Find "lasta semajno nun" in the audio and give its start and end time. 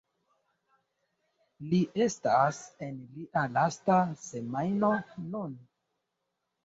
3.59-5.55